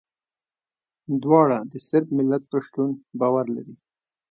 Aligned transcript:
دواړه 1.23 1.57
د 1.71 1.73
صرب 1.87 2.07
ملت 2.17 2.43
پر 2.51 2.61
شتون 2.67 2.89
باور 3.19 3.45
لري. 3.55 3.75